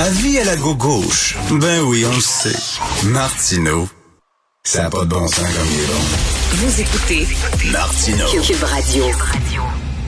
Avis 0.00 0.38
à 0.38 0.44
la 0.44 0.54
gauche. 0.54 1.36
Ben 1.50 1.80
oui, 1.82 2.04
on 2.08 2.14
le 2.14 2.20
sait. 2.20 2.54
Martineau, 3.08 3.88
ça 4.62 4.84
n'a 4.84 4.90
pas 4.90 5.00
de 5.00 5.10
bon 5.10 5.26
sens 5.26 5.40
comme 5.40 5.66
il 5.66 5.80
est 5.80 5.86
bon. 5.88 5.98
Vous 6.52 6.80
écoutez 6.80 7.26
Martineau. 7.72 8.26
Cube 8.40 8.62
Radio. 8.62 9.04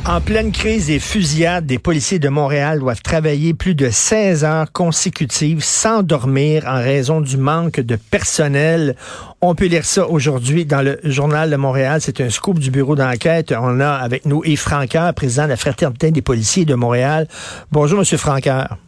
En 0.06 0.21
pleine 0.21 0.53
crise 0.53 0.87
des 0.87 1.00
fusillades, 1.00 1.66
des 1.66 1.80
policiers 1.80 2.21
de 2.21 2.29
Montréal 2.29 2.79
doivent 2.79 3.03
travailler 3.03 3.53
plus 3.53 3.74
de 3.74 3.90
16 3.90 4.45
heures 4.45 4.71
consécutives 4.71 5.64
sans 5.64 6.04
dormir 6.04 6.66
en 6.68 6.77
raison 6.77 7.20
du 7.20 7.36
manque 7.36 7.80
de 7.80 7.96
personnel. 7.96 8.95
On 9.41 9.57
peut 9.57 9.66
lire 9.66 9.84
ça 9.84 10.07
aujourd'hui 10.07 10.66
dans 10.66 10.82
le 10.82 11.00
Journal 11.02 11.50
de 11.50 11.57
Montréal. 11.57 12.00
C'est 12.00 12.20
un 12.20 12.30
scoop 12.30 12.61
du 12.61 12.70
bureau 12.70 12.95
d'enquête. 12.95 13.52
On 13.61 13.80
a 13.80 13.91
avec 13.91 14.25
nous 14.25 14.45
Yves 14.45 14.61
Franqueur, 14.61 15.12
président 15.14 15.45
de 15.45 15.48
la 15.48 15.57
Fraternité 15.57 16.12
des 16.12 16.22
policiers 16.22 16.64
de 16.64 16.77
Montréal. 16.77 17.27
Bonjour, 17.72 17.98
Monsieur 17.98 18.18
Franqueur. 18.18 18.79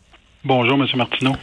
Bonjour, 0.44 0.74
M. 0.74 0.86
Martineau. 0.96 1.36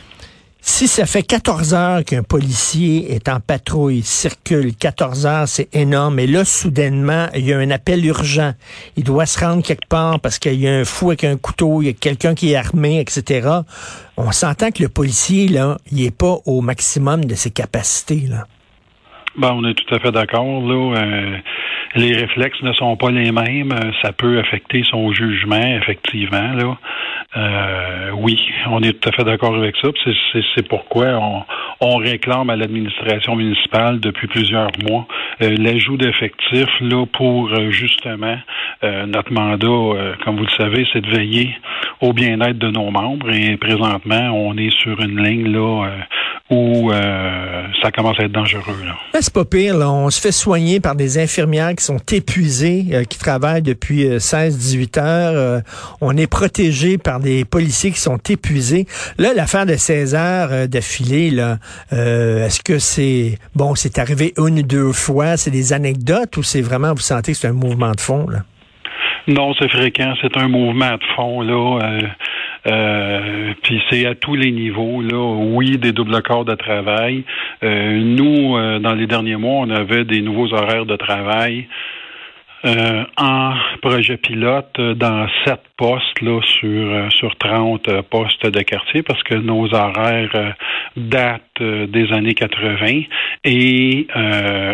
Si 0.61 0.89
ça 0.89 1.05
fait 1.05 1.23
14 1.23 1.73
heures 1.73 2.03
qu'un 2.03 2.21
policier 2.21 3.13
est 3.13 3.29
en 3.29 3.39
patrouille, 3.39 4.01
circule 4.03 4.75
14 4.75 5.25
heures, 5.25 5.47
c'est 5.47 5.73
énorme. 5.73 6.19
Et 6.19 6.27
là, 6.27 6.43
soudainement, 6.43 7.27
il 7.33 7.45
y 7.45 7.53
a 7.53 7.57
un 7.59 7.71
appel 7.71 8.05
urgent. 8.05 8.53
Il 8.97 9.05
doit 9.05 9.25
se 9.25 9.39
rendre 9.39 9.63
quelque 9.63 9.87
part 9.87 10.19
parce 10.19 10.37
qu'il 10.37 10.59
y 10.59 10.67
a 10.67 10.73
un 10.73 10.83
fou 10.83 11.11
avec 11.11 11.23
un 11.23 11.37
couteau, 11.37 11.81
il 11.81 11.85
y 11.85 11.89
a 11.89 11.93
quelqu'un 11.93 12.35
qui 12.35 12.51
est 12.51 12.55
armé, 12.57 12.99
etc. 12.99 13.49
On 14.17 14.33
s'entend 14.33 14.71
que 14.71 14.83
le 14.83 14.89
policier, 14.89 15.47
là, 15.47 15.77
il 15.93 16.03
est 16.03 16.11
pas 16.15 16.37
au 16.45 16.59
maximum 16.59 17.23
de 17.23 17.35
ses 17.35 17.51
capacités, 17.51 18.25
là. 18.27 18.47
Ben, 19.39 19.53
on 19.53 19.63
est 19.63 19.73
tout 19.73 19.95
à 19.95 19.99
fait 19.99 20.11
d'accord. 20.11 20.61
Là, 20.61 20.97
euh, 20.97 21.37
les 21.95 22.13
réflexes 22.13 22.61
ne 22.61 22.73
sont 22.73 22.97
pas 22.97 23.09
les 23.09 23.31
mêmes. 23.31 23.73
Ça 24.01 24.11
peut 24.11 24.37
affecter 24.37 24.83
son 24.91 25.13
jugement, 25.13 25.77
effectivement. 25.81 26.51
Là, 26.53 26.77
euh, 27.37 28.09
oui, 28.17 28.37
on 28.69 28.81
est 28.83 28.99
tout 28.99 29.07
à 29.07 29.11
fait 29.13 29.23
d'accord 29.23 29.55
avec 29.55 29.75
ça. 29.81 29.87
C'est 30.55 30.67
pourquoi 30.67 31.05
on, 31.13 31.43
on, 31.79 31.95
réclame 31.97 32.49
à 32.49 32.57
l'administration 32.57 33.37
municipale 33.37 34.01
depuis 34.01 34.27
plusieurs 34.27 34.71
mois 34.83 35.07
euh, 35.41 35.55
l'ajout 35.57 35.95
d'effectifs 35.95 36.81
là 36.81 37.05
pour 37.05 37.49
euh, 37.53 37.71
justement 37.71 38.37
euh, 38.83 39.05
notre 39.05 39.31
mandat, 39.31 40.15
comme 40.23 40.37
vous 40.37 40.43
le 40.43 40.57
savez, 40.57 40.85
c'est 40.91 41.01
de 41.01 41.09
veiller 41.09 41.55
au 42.01 42.13
bien-être 42.13 42.57
de 42.57 42.69
nos 42.69 42.91
membres. 42.91 43.29
Et 43.33 43.55
présentement, 43.57 44.31
on 44.33 44.57
est 44.57 44.75
sur 44.81 44.99
une 44.99 45.21
ligne 45.23 45.51
là 45.51 45.89
où 46.49 46.91
ça 47.81 47.91
commence 47.91 48.19
à 48.19 48.23
être 48.23 48.31
dangereux. 48.31 48.83
Là. 48.85 48.95
C'est. 49.31 49.77
Là. 49.77 49.89
On 49.89 50.09
se 50.09 50.19
fait 50.19 50.31
soigner 50.31 50.79
par 50.79 50.95
des 50.95 51.17
infirmières 51.17 51.75
qui 51.75 51.83
sont 51.83 51.99
épuisées, 52.11 53.05
qui 53.09 53.19
travaillent 53.19 53.61
depuis 53.61 54.05
16-18 54.05 54.99
heures. 54.99 55.61
on 56.01 56.15
est 56.17 56.27
protégé 56.27 56.97
par 56.97 57.19
des 57.19 57.45
policiers 57.45 57.91
qui 57.91 57.99
sont 57.99 58.19
épuisés. 58.29 58.85
Là, 59.17 59.33
l'affaire 59.35 59.65
de 59.65 59.75
16 59.75 60.15
heures 60.15 60.49
euh, 60.51 60.67
d'affilée, 60.67 61.31
là, 61.31 61.57
euh, 61.93 62.45
est-ce 62.45 62.61
que 62.61 62.79
c'est 62.79 63.37
bon, 63.55 63.75
c'est 63.75 63.97
arrivé 63.99 64.33
une 64.37 64.59
ou 64.59 64.63
deux 64.63 64.91
fois, 64.91 65.37
c'est 65.37 65.51
des 65.51 65.73
anecdotes 65.73 66.37
ou 66.37 66.43
c'est 66.43 66.61
vraiment, 66.61 66.93
vous 66.93 66.99
sentez 66.99 67.31
que 67.33 67.37
c'est 67.37 67.47
un 67.47 67.53
mouvement 67.53 67.91
de 67.91 68.01
fond, 68.01 68.27
là? 68.29 68.39
Non, 69.27 69.53
c'est 69.59 69.69
fréquent, 69.69 70.13
c'est 70.21 70.35
un 70.37 70.47
mouvement 70.47 70.93
de 70.93 71.03
fond, 71.15 71.41
là. 71.41 71.89
Euh, 72.67 73.53
puis 73.63 73.81
c'est 73.89 74.05
à 74.05 74.15
tous 74.15 74.35
les 74.35 74.51
niveaux. 74.51 75.01
Là, 75.01 75.17
oui, 75.17 75.77
des 75.77 75.91
doubles 75.91 76.21
corps 76.21 76.45
de 76.45 76.55
travail. 76.55 77.23
nous, 77.61 78.57
dans 78.79 78.93
les 78.93 79.07
derniers 79.07 79.37
mois, 79.37 79.65
on 79.65 79.69
avait 79.69 80.03
des 80.03 80.21
nouveaux 80.21 80.53
horaires 80.53 80.85
de 80.85 80.95
travail 80.95 81.67
euh, 82.65 83.05
en 83.15 83.53
projet 83.81 84.17
pilote 84.17 84.81
dans 84.81 85.29
sept 85.45 85.61
postes 85.77 86.21
là, 86.21 86.41
sur, 86.43 86.67
euh, 86.69 87.09
sur 87.09 87.33
30 87.37 87.87
euh, 87.87 88.01
postes 88.01 88.45
de 88.45 88.61
quartier 88.63 89.01
parce 89.01 89.23
que 89.23 89.35
nos 89.35 89.73
horaires 89.73 90.55
datent 90.95 91.41
des 91.61 92.11
années 92.13 92.33
80 92.33 93.01
et 93.43 94.07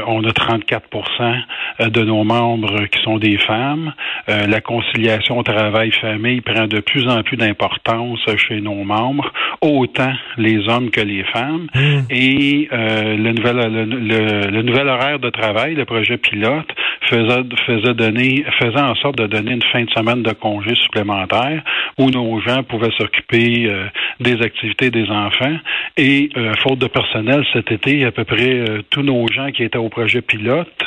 on 0.07 0.23
a 0.23 0.29
34% 0.29 1.89
de 1.89 2.01
nos 2.03 2.23
membres 2.23 2.85
qui 2.87 3.01
sont 3.01 3.17
des 3.17 3.37
femmes. 3.37 3.93
la 4.27 4.61
conciliation 4.61 5.41
travail-famille 5.43 6.41
prend 6.41 6.67
de 6.67 6.79
plus 6.79 7.07
en 7.07 7.23
plus 7.23 7.37
d'importance 7.37 8.19
chez 8.37 8.61
nos 8.61 8.83
membres, 8.83 9.31
autant 9.61 10.13
les 10.37 10.67
hommes 10.69 10.89
que 10.91 11.01
les 11.01 11.23
femmes. 11.25 11.67
Mmh. 11.73 11.99
Et 12.09 12.69
le, 12.71 13.31
nouvel, 13.31 13.57
le, 13.73 14.51
le, 14.51 14.61
nouvel 14.61 14.87
horaire 14.87 15.19
de 15.19 15.29
travail, 15.29 15.75
le 15.75 15.85
projet 15.85 16.17
pilote, 16.17 16.69
faisait, 17.09 17.43
faisait, 17.65 17.93
donner, 17.93 18.45
faisait 18.59 18.81
en 18.81 18.95
sorte 18.95 19.17
de 19.17 19.27
donner 19.27 19.53
une 19.53 19.63
fin 19.71 19.83
de 19.83 19.89
semaine 19.91 20.23
de 20.23 20.31
congé 20.33 20.75
supplémentaire 20.75 21.61
où 21.97 22.09
nos 22.09 22.39
gens 22.41 22.63
pouvaient 22.63 22.91
s'occuper 22.97 23.65
euh, 23.67 23.85
des 24.19 24.41
activités 24.41 24.89
des 24.89 25.09
enfants. 25.09 25.57
Et 25.97 26.14
euh, 26.37 26.53
faute 26.61 26.79
de 26.79 26.87
personnel, 26.87 27.45
cet 27.53 27.71
été, 27.71 28.05
à 28.05 28.11
peu 28.11 28.23
près 28.23 28.59
euh, 28.59 28.81
tous 28.89 29.01
nos 29.01 29.27
gens 29.27 29.51
qui 29.51 29.63
étaient 29.63 29.77
au 29.77 29.89
projet 29.89 30.21
pilote 30.21 30.83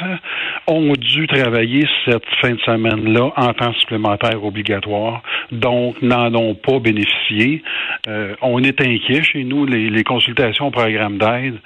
ont 0.66 0.93
dû 0.94 1.27
travailler 1.27 1.87
cette 2.05 2.27
fin 2.41 2.53
de 2.53 2.61
semaine-là 2.61 3.33
en 3.37 3.53
temps 3.55 3.72
supplémentaire 3.75 4.44
obligatoire, 4.44 5.22
donc 5.50 6.00
n'en 6.03 6.34
ont 6.34 6.55
pas 6.55 6.78
bénéficié. 6.78 7.62
on 8.43 8.62
est 8.62 8.81
inquiet 8.81 9.22
chez 9.22 9.44
nous. 9.44 9.65
Les, 9.66 10.05
consultations 10.05 10.69
au 10.69 10.71
programme 10.71 11.19
d'aide 11.19 11.59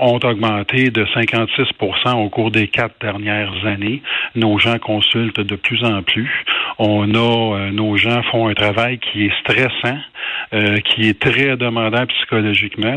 ont 0.00 0.20
augmenté 0.22 0.90
de 0.90 1.04
56% 1.04 2.24
au 2.24 2.28
cours 2.28 2.50
des 2.50 2.68
quatre 2.68 2.94
dernières 3.00 3.64
années. 3.64 4.02
Nos 4.34 4.58
gens 4.58 4.78
consultent 4.78 5.40
de 5.40 5.56
plus 5.56 5.84
en 5.84 6.02
plus. 6.02 6.30
On 6.78 7.14
a 7.14 7.56
euh, 7.56 7.70
nos 7.70 7.96
gens 7.96 8.22
font 8.30 8.48
un 8.48 8.54
travail 8.54 8.98
qui 8.98 9.26
est 9.26 9.40
stressant, 9.40 9.98
euh, 10.52 10.76
qui 10.78 11.08
est 11.08 11.18
très 11.18 11.56
demandant 11.56 12.04
psychologiquement. 12.06 12.25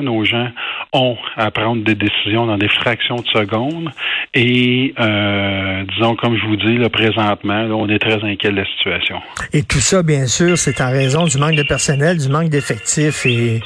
Nos 0.01 0.23
gens 0.25 0.51
ont 0.93 1.17
à 1.35 1.51
prendre 1.51 1.83
des 1.83 1.95
décisions 1.95 2.45
dans 2.47 2.57
des 2.57 2.69
fractions 2.69 3.17
de 3.17 3.27
secondes. 3.27 3.89
Et 4.33 4.93
euh, 4.99 5.83
disons, 5.95 6.15
comme 6.15 6.37
je 6.37 6.45
vous 6.45 6.55
dis, 6.55 6.77
là, 6.77 6.89
présentement, 6.89 7.67
on 7.71 7.87
est 7.89 7.99
très 7.99 8.23
inquiet 8.23 8.51
de 8.51 8.57
la 8.57 8.65
situation. 8.65 9.21
Et 9.53 9.63
tout 9.63 9.79
ça, 9.79 10.03
bien 10.03 10.25
sûr, 10.25 10.57
c'est 10.57 10.81
en 10.81 10.89
raison 10.89 11.25
du 11.25 11.37
manque 11.37 11.55
de 11.55 11.63
personnel, 11.63 12.17
du 12.17 12.29
manque 12.29 12.49
d'effectifs. 12.49 13.25
Et 13.25 13.61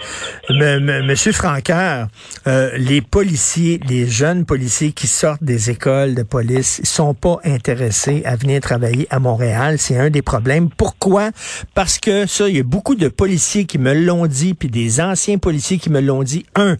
Monsieur 0.50 1.31
Francaire, 1.31 2.07
les 2.45 3.01
policiers, 3.01 3.79
les 3.88 4.07
jeunes 4.07 4.45
policiers 4.45 4.91
qui 4.91 5.07
sortent 5.07 5.44
des 5.44 5.69
écoles 5.69 6.16
de 6.16 6.23
police 6.23 6.53
ils 6.79 6.88
sont 6.88 7.13
pas 7.13 7.39
intéressés 7.44 8.22
à 8.25 8.35
venir 8.35 8.62
travailler 8.62 9.07
à 9.09 9.19
Montréal. 9.19 9.78
C'est 9.78 9.97
un 9.97 10.09
des 10.09 10.22
problèmes. 10.22 10.69
Pourquoi? 10.69 11.31
Parce 11.73 11.97
que 11.97 12.25
ça, 12.25 12.47
il 12.50 12.57
y 12.57 12.59
a 12.59 12.63
beaucoup 12.63 12.95
de 12.95 13.07
policiers 13.07 13.66
qui 13.66 13.78
me 13.78 13.94
l'ont 13.94 14.28
dit, 14.28 14.53
puis 14.53 14.69
des 14.69 15.01
anciens 15.01 15.38
policiers 15.38 15.78
qui 15.78 15.89
me 15.89 16.01
l'ont 16.01 16.23
dit. 16.23 16.45
Un, 16.56 16.78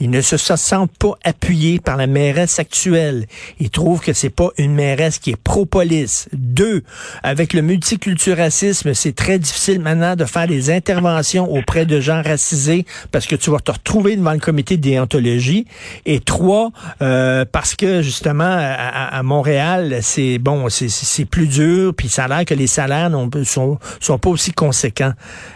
ils 0.00 0.10
ne 0.10 0.20
se 0.20 0.36
sentent 0.36 0.96
pas 0.98 1.12
appuyés 1.24 1.78
par 1.78 1.96
la 1.96 2.06
mairesse 2.06 2.58
actuelle. 2.58 3.26
Ils 3.60 3.70
trouvent 3.70 4.00
que 4.00 4.12
c'est 4.12 4.30
pas 4.30 4.50
une 4.58 4.74
mairesse 4.74 5.18
qui 5.18 5.30
est 5.30 5.36
pro-police. 5.36 6.28
Deux, 6.32 6.82
avec 7.22 7.52
le 7.52 7.62
multiculturalisme, 7.62 8.94
c'est 8.94 9.14
très 9.14 9.38
difficile 9.38 9.80
maintenant 9.80 10.16
de 10.16 10.24
faire 10.24 10.46
des 10.46 10.70
interventions 10.70 11.50
auprès 11.52 11.86
de 11.86 12.00
gens 12.00 12.22
racisés 12.22 12.84
parce 13.10 13.26
que 13.26 13.36
tu 13.36 13.50
vas 13.50 13.60
te 13.60 13.70
retrouver 13.70 14.16
devant 14.16 14.32
le 14.32 14.38
comité 14.38 14.76
de 14.76 14.82
déontologie. 14.82 15.66
Et 16.06 16.20
trois, 16.20 16.70
euh, 17.00 17.44
parce 17.50 17.74
que 17.74 18.02
justement, 18.02 18.44
à, 18.44 19.22
Montréal, 19.22 19.98
c'est 20.02 20.38
bon, 20.38 20.68
c'est 20.68 21.24
plus 21.24 21.46
dur, 21.46 21.94
puis 21.94 22.08
ça 22.08 22.24
a 22.24 22.28
l'air 22.28 22.44
que 22.44 22.54
les 22.54 22.66
salaires 22.66 23.10
sont, 23.44 23.78
sont 24.00 24.18
pas 24.18 24.30
aussi 24.30 24.52
conséquents. 24.52 25.12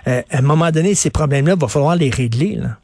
Euh, 0.06 0.22
à 0.30 0.38
un 0.38 0.42
moment 0.42 0.70
donné, 0.70 0.94
ces 0.94 1.10
problèmes-là, 1.10 1.54
il 1.56 1.60
va 1.60 1.68
falloir 1.68 1.96
les 1.96 2.10
régler. 2.10 2.56
Là. 2.56 2.78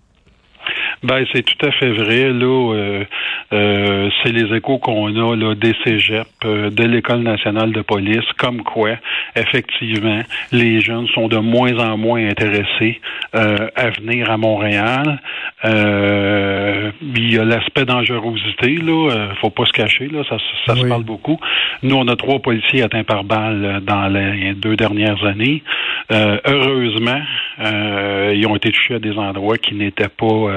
Ben, 1.02 1.24
c'est 1.32 1.42
tout 1.42 1.66
à 1.66 1.72
fait 1.72 1.90
vrai. 1.90 2.32
Là, 2.32 2.74
euh, 2.74 3.04
euh, 3.52 4.08
c'est 4.22 4.32
les 4.32 4.54
échos 4.56 4.78
qu'on 4.78 5.08
a 5.08 5.36
là, 5.36 5.54
des 5.54 5.74
cégeps, 5.84 6.26
euh, 6.44 6.70
de 6.70 6.84
l'École 6.84 7.20
nationale 7.20 7.72
de 7.72 7.82
police, 7.82 8.24
comme 8.38 8.62
quoi, 8.62 8.92
effectivement, 9.36 10.20
les 10.52 10.80
jeunes 10.80 11.06
sont 11.08 11.28
de 11.28 11.36
moins 11.36 11.76
en 11.78 11.96
moins 11.96 12.26
intéressés 12.26 13.00
à 13.32 13.90
venir 13.90 14.30
à 14.30 14.36
Montréal. 14.36 15.20
il 15.64 17.32
y 17.32 17.38
a 17.38 17.44
l'aspect 17.44 17.84
dangerosité, 17.84 18.76
là, 18.76 19.28
faut 19.40 19.50
pas 19.50 19.64
se 19.64 19.72
cacher, 19.72 20.08
là, 20.08 20.22
ça, 20.28 20.36
ça 20.66 20.76
se 20.76 20.86
parle 20.86 21.04
beaucoup. 21.04 21.38
Nous, 21.82 21.94
on 21.94 22.06
a 22.08 22.16
trois 22.16 22.40
policiers 22.40 22.82
atteints 22.82 23.04
par 23.04 23.24
balle 23.24 23.80
dans 23.84 24.08
les 24.08 24.52
deux 24.54 24.76
dernières 24.76 25.24
années. 25.24 25.62
heureusement, 26.10 27.20
ils 27.60 28.46
ont 28.46 28.56
été 28.56 28.70
touchés 28.70 28.94
à 28.94 28.98
des 28.98 29.16
endroits 29.16 29.58
qui 29.58 29.74
n'étaient 29.74 30.08
pas 30.08 30.50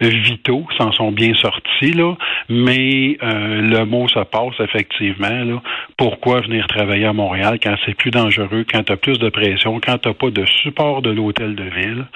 vitaux 0.00 0.66
s'en 0.78 0.92
sont 0.92 1.12
bien 1.12 1.34
sortis, 1.34 1.92
là, 1.92 2.14
mais 2.48 3.16
euh, 3.22 3.60
le 3.62 3.84
mot 3.84 4.08
se 4.08 4.20
passe 4.20 4.58
effectivement. 4.60 5.28
Là, 5.28 5.62
pourquoi 5.96 6.40
venir 6.40 6.66
travailler 6.66 7.06
à 7.06 7.12
Montréal 7.12 7.58
quand 7.62 7.74
c'est 7.84 7.94
plus 7.94 8.10
dangereux, 8.10 8.64
quand 8.70 8.84
tu 8.84 8.92
as 8.92 8.96
plus 8.96 9.18
de 9.18 9.28
pression, 9.28 9.80
quand 9.80 9.98
tu 9.98 10.08
n'as 10.08 10.14
pas 10.14 10.30
de 10.30 10.44
support 10.62 11.02
de 11.02 11.10
l'hôtel 11.10 11.54
de 11.54 11.64
ville? 11.64 12.06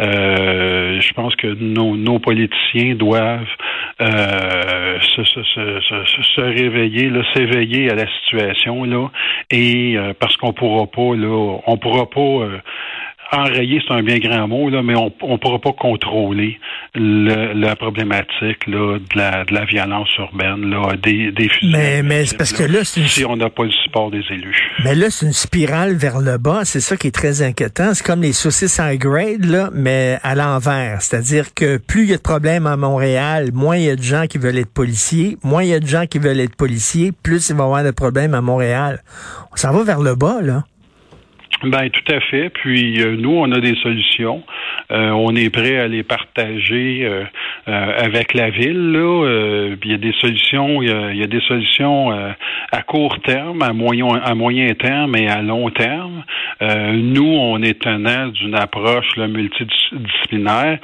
Euh, 0.00 1.00
je 1.00 1.12
pense 1.12 1.36
que 1.36 1.46
nos, 1.46 1.96
nos 1.96 2.18
politiciens 2.18 2.94
doivent 2.94 3.46
euh, 4.00 4.98
se, 5.00 5.24
se, 5.24 5.42
se, 5.42 6.22
se, 6.34 6.40
réveiller, 6.40 7.10
s'éveiller 7.34 7.90
à 7.90 7.94
la 7.94 8.06
situation 8.20 8.84
là, 8.84 9.10
et 9.50 9.96
parce 10.18 10.36
qu'on 10.36 10.52
pourra 10.52 10.86
pas 10.86 11.14
là, 11.14 11.58
on 11.66 11.76
pourra 11.76 12.08
pas 12.08 12.48
enrayer, 13.32 13.82
c'est 13.86 13.94
un 13.94 14.02
bien 14.02 14.18
grand 14.18 14.46
mot, 14.46 14.68
là, 14.68 14.82
mais 14.82 14.94
on 14.94 15.06
ne 15.06 15.36
pourra 15.36 15.58
pas 15.58 15.72
contrôler 15.72 16.58
la 16.94 17.76
problématique 17.76 18.66
là, 18.66 18.98
de, 18.98 19.18
la, 19.18 19.44
de 19.44 19.54
la 19.54 19.64
violence 19.64 20.08
urbaine, 20.18 20.70
là, 20.70 20.94
des, 21.02 21.32
des 21.32 21.50
Mais, 21.62 22.02
mais 22.02 22.26
c'est 22.26 22.36
parce 22.36 22.52
que 22.52 22.64
là, 22.64 22.84
c'est 22.84 23.06
si 23.06 23.24
on 23.24 23.36
n'a 23.36 23.50
pas 23.50 23.64
le 23.64 23.70
support 23.70 24.10
des 24.10 24.22
élus. 24.30 24.56
Mais 24.84 24.94
là, 24.94 25.06
c'est 25.10 25.26
une 25.26 25.32
spirale 25.32 25.94
vers 25.94 26.20
le 26.20 26.38
bas. 26.38 26.60
C'est 26.64 26.80
ça 26.80 26.96
qui 26.96 27.08
est 27.08 27.14
très 27.14 27.42
inquiétant. 27.42 27.94
C'est 27.94 28.04
comme 28.04 28.22
les 28.22 28.32
saucisses 28.32 28.78
high 28.78 28.98
grade, 28.98 29.44
là, 29.44 29.70
mais 29.72 30.18
à 30.22 30.34
l'envers. 30.34 31.02
C'est-à-dire 31.02 31.54
que 31.54 31.78
plus 31.78 32.04
il 32.04 32.10
y 32.10 32.14
a 32.14 32.16
de 32.16 32.22
problèmes 32.22 32.66
à 32.66 32.76
Montréal, 32.76 33.50
moins 33.52 33.76
il 33.76 33.84
y 33.84 33.90
a 33.90 33.96
de 33.96 34.02
gens 34.02 34.26
qui 34.26 34.38
veulent 34.38 34.58
être 34.58 34.72
policiers. 34.72 35.38
Moins 35.42 35.62
il 35.62 35.70
y 35.70 35.74
a 35.74 35.80
de 35.80 35.86
gens 35.86 36.06
qui 36.06 36.18
veulent 36.18 36.40
être 36.40 36.56
policiers, 36.56 37.12
plus 37.22 37.48
il 37.48 37.56
va 37.56 37.64
y 37.64 37.66
avoir 37.66 37.84
de 37.84 37.90
problèmes 37.90 38.34
à 38.34 38.40
Montréal. 38.40 39.02
On 39.52 39.56
s'en 39.56 39.72
va 39.72 39.84
vers 39.84 40.00
le 40.00 40.14
bas, 40.14 40.40
là. 40.42 40.64
Ben 41.64 41.88
tout 41.90 42.12
à 42.12 42.18
fait. 42.20 42.50
Puis 42.50 43.00
euh, 43.00 43.16
nous, 43.16 43.30
on 43.30 43.52
a 43.52 43.60
des 43.60 43.76
solutions. 43.76 44.42
Euh, 44.90 45.10
on 45.10 45.34
est 45.36 45.48
prêt 45.48 45.78
à 45.78 45.86
les 45.86 46.02
partager 46.02 47.04
euh, 47.04 47.24
avec 47.66 48.34
la 48.34 48.50
ville. 48.50 48.90
Là. 48.90 49.76
il 49.82 49.90
y 49.90 49.94
a 49.94 49.98
des 49.98 50.12
solutions. 50.20 50.82
Il 50.82 51.16
y 51.16 51.22
a, 51.22 51.26
des 51.26 51.40
solutions 51.42 52.10
à 52.10 52.82
court 52.82 53.20
terme, 53.20 53.62
à 53.62 53.72
moyen, 53.72 54.08
à 54.24 54.34
moyen 54.34 54.74
terme 54.74 55.14
et 55.16 55.28
à 55.28 55.40
long 55.40 55.70
terme. 55.70 56.24
nous, 56.60 57.32
on 57.32 57.62
est 57.62 57.80
tenant 57.80 58.28
d'une 58.28 58.54
approche 58.54 59.16
là, 59.16 59.28
multidisciplinaire, 59.28 60.78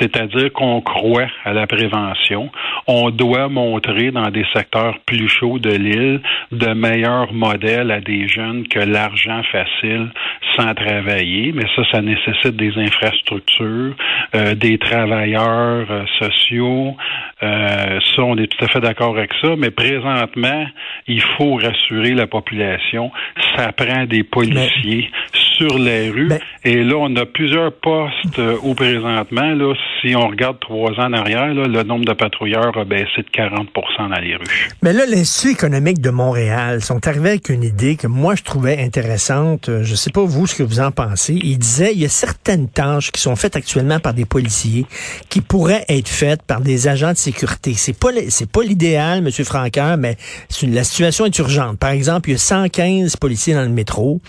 c'est-à-dire 0.00 0.52
qu'on 0.52 0.80
croit 0.80 1.28
à 1.44 1.52
la 1.52 1.66
prévention. 1.66 2.50
On 2.86 3.10
doit 3.10 3.48
montrer 3.48 4.10
dans 4.10 4.30
des 4.30 4.44
secteurs 4.52 4.98
plus 5.06 5.28
chauds 5.28 5.58
de 5.58 5.70
l'île 5.70 6.20
de 6.52 6.68
meilleurs 6.74 7.32
modèles 7.32 7.90
à 7.90 8.00
des 8.00 8.26
jeunes 8.28 8.66
que 8.68 8.80
l'argent 8.80 9.42
facile 9.52 10.10
sans 10.56 10.74
travailler, 10.74 11.52
mais 11.52 11.64
ça, 11.74 11.82
ça 11.90 12.02
nécessite 12.02 12.56
des 12.56 12.72
infrastructures, 12.76 13.94
euh, 14.34 14.54
des 14.54 14.78
travailleurs 14.78 15.86
euh, 15.90 16.04
sociaux. 16.18 16.96
Euh, 17.42 18.00
ça, 18.14 18.22
on 18.22 18.36
est 18.36 18.46
tout 18.46 18.64
à 18.64 18.68
fait 18.68 18.80
d'accord 18.80 19.16
avec 19.16 19.32
ça, 19.40 19.54
mais 19.56 19.70
présentement, 19.70 20.66
il 21.06 21.20
faut 21.20 21.56
rassurer 21.56 22.14
la 22.14 22.26
population. 22.26 23.10
Ça 23.56 23.72
prend 23.72 24.04
des 24.04 24.22
policiers 24.22 25.10
sur 25.54 25.78
les 25.78 26.10
rues. 26.10 26.28
Ben- 26.28 26.40
et 26.64 26.82
là, 26.82 26.96
on 26.98 27.14
a 27.16 27.26
plusieurs 27.26 27.72
postes 27.72 28.38
au 28.62 28.74
présentement. 28.74 29.54
Là, 29.54 29.74
si 30.00 30.14
on 30.16 30.28
regarde 30.28 30.58
trois 30.60 30.92
ans 30.92 31.08
en 31.08 31.12
arrière, 31.12 31.52
là, 31.52 31.66
le 31.66 31.82
nombre 31.82 32.04
de 32.04 32.12
patrouilleurs 32.12 32.76
a 32.76 32.84
baissé 32.84 33.18
de 33.18 33.30
40% 33.30 34.08
dans 34.08 34.20
les 34.20 34.36
rues. 34.36 34.70
Mais 34.82 34.92
là, 34.92 35.04
l'Institut 35.06 35.52
économique 35.52 36.00
de 36.00 36.10
Montréal 36.10 36.80
sont 36.80 37.06
arrivés 37.06 37.30
avec 37.30 37.48
une 37.48 37.62
idée 37.62 37.96
que 37.96 38.06
moi, 38.06 38.34
je 38.34 38.42
trouvais 38.42 38.82
intéressante. 38.82 39.70
Je 39.82 39.94
sais 39.94 40.10
pas 40.10 40.24
vous 40.24 40.46
ce 40.46 40.54
que 40.54 40.62
vous 40.62 40.80
en 40.80 40.90
pensez. 40.90 41.34
Il 41.34 41.58
disait, 41.58 41.92
il 41.92 42.00
y 42.00 42.04
a 42.04 42.08
certaines 42.08 42.68
tâches 42.68 43.10
qui 43.10 43.20
sont 43.20 43.36
faites 43.36 43.56
actuellement 43.56 44.00
par 44.00 44.14
des 44.14 44.24
policiers 44.24 44.86
qui 45.28 45.40
pourraient 45.40 45.84
être 45.88 46.08
faites 46.08 46.42
par 46.42 46.60
des 46.60 46.88
agents 46.88 47.12
de 47.12 47.16
sécurité. 47.16 47.74
C'est 47.74 47.98
pas, 47.98 48.08
c'est 48.28 48.50
pas 48.50 48.62
l'idéal, 48.62 49.22
Monsieur 49.22 49.44
Francaire, 49.44 49.96
mais 49.98 50.16
la 50.62 50.84
situation 50.84 51.26
est 51.26 51.38
urgente. 51.38 51.78
Par 51.78 51.90
exemple, 51.90 52.30
il 52.30 52.32
y 52.32 52.36
a 52.36 52.38
115 52.38 53.16
policiers 53.16 53.54
dans 53.54 53.62
le 53.62 53.68
métro. 53.68 54.20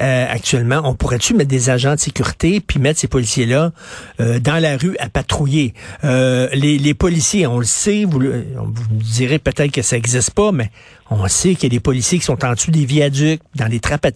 Euh, 0.00 0.26
actuellement, 0.30 0.80
on 0.84 0.94
pourrait-tu 0.94 1.34
mettre 1.34 1.50
des 1.50 1.68
agents 1.68 1.94
de 1.94 2.00
sécurité 2.00 2.60
puis 2.60 2.78
mettre 2.78 3.00
ces 3.00 3.08
policiers-là 3.08 3.72
euh, 4.20 4.38
dans 4.38 4.60
la 4.60 4.76
rue 4.76 4.96
à 4.98 5.08
patrouiller? 5.08 5.74
Euh, 6.04 6.48
les, 6.54 6.78
les, 6.78 6.94
policiers, 6.94 7.46
on 7.46 7.58
le 7.58 7.66
sait, 7.66 8.04
vous, 8.04 8.18
vous 8.20 8.94
me 8.94 9.02
direz 9.02 9.38
peut-être 9.38 9.72
que 9.72 9.82
ça 9.82 9.96
n'existe 9.96 10.30
pas, 10.30 10.52
mais 10.52 10.70
on 11.10 11.26
sait 11.28 11.54
qu'il 11.54 11.64
y 11.64 11.66
a 11.66 11.76
des 11.76 11.80
policiers 11.80 12.18
qui 12.18 12.24
sont 12.24 12.44
en 12.44 12.54
dessous 12.54 12.70
des 12.70 12.86
viaducs, 12.86 13.42
dans 13.56 13.66
les 13.66 13.80
trappes 13.80 14.06
à 14.06 14.10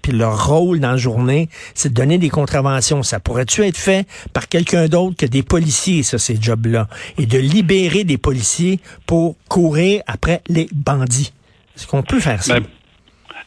puis 0.00 0.12
leur 0.12 0.46
rôle 0.46 0.80
dans 0.80 0.92
la 0.92 0.96
journée, 0.96 1.48
c'est 1.74 1.90
de 1.90 1.94
donner 1.94 2.18
des 2.18 2.30
contraventions. 2.30 3.02
Ça 3.02 3.20
pourrait-tu 3.20 3.64
être 3.64 3.76
fait 3.76 4.06
par 4.32 4.48
quelqu'un 4.48 4.86
d'autre 4.86 5.16
que 5.16 5.26
des 5.26 5.42
policiers, 5.42 6.02
ça, 6.02 6.18
ces 6.18 6.38
jobs-là, 6.40 6.88
et 7.18 7.26
de 7.26 7.38
libérer 7.38 8.04
des 8.04 8.18
policiers 8.18 8.80
pour 9.06 9.36
courir 9.48 10.02
après 10.06 10.42
les 10.48 10.68
bandits? 10.72 11.32
Est-ce 11.76 11.86
qu'on 11.86 12.02
peut 12.02 12.20
faire 12.20 12.42
ça? 12.42 12.60
Ben, 12.60 12.66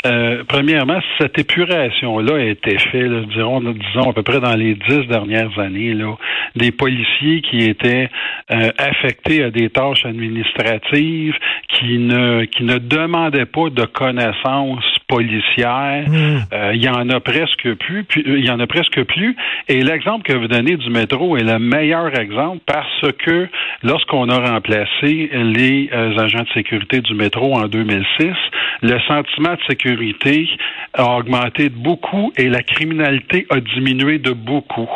euh, 0.06 0.44
premièrement, 0.48 1.00
cette 1.19 1.38
épuration-là 1.38 2.36
a 2.36 2.44
été 2.44 2.78
faite, 2.78 3.12
disons, 3.30 3.60
disons, 3.60 4.10
à 4.10 4.13
peu 4.13 4.24
près 4.24 4.40
dans 4.40 4.56
les 4.56 4.75
dix 4.75 5.06
dernières 5.07 5.60
années, 5.60 5.94
là, 5.94 6.16
des 6.56 6.72
policiers 6.72 7.42
qui 7.42 7.66
étaient 7.66 8.10
euh, 8.51 8.72
affectés 8.78 9.44
à 9.44 9.51
des 9.51 9.69
tâches 9.69 10.06
administratives, 10.06 11.36
qui 11.68 11.98
ne 11.98 12.46
qui 12.46 12.63
ne 12.63 12.78
demandaient 12.78 13.46
pas 13.46 13.69
de 13.69 13.86
connaissances 13.86 14.99
policières. 15.10 16.08
Hmm. 16.08 16.38
Euh, 16.54 16.72
il 16.74 16.82
y 16.82 16.88
en 16.88 17.10
a 17.10 17.20
presque 17.20 17.74
plus, 17.74 18.06
puis 18.06 18.24
il 18.26 18.46
y 18.46 18.50
en 18.50 18.60
a 18.60 18.68
presque 18.68 19.04
plus. 19.04 19.36
Et 19.68 19.82
l'exemple 19.82 20.24
que 20.24 20.38
vous 20.38 20.48
donnez 20.48 20.78
du 20.78 20.90
métro 20.90 21.36
est 21.36 21.44
le 21.44 21.60
meilleur 21.60 22.18
exemple 22.18 22.62
parce 22.66 23.12
que 23.26 23.48
lorsqu'on 23.84 24.30
a 24.30 24.52
remplacé 24.52 25.30
les 25.34 25.90
agents 25.92 26.44
de 26.44 26.54
sécurité 26.54 27.02
du 27.02 27.14
métro 27.16 27.58
en 27.58 27.68
2006, 27.68 28.34
le 28.82 29.00
sentiment 29.08 29.56
de 29.56 29.62
sécurité 29.68 30.48
a 30.94 31.18
augmenté 31.18 31.69
de 31.69 31.75
beaucoup 31.75 32.31
et 32.38 32.50
la 32.50 32.63
criminalité 32.63 33.45
a 33.50 33.59
diminué 33.59 34.18
de 34.19 34.31
beaucoup 34.31 34.89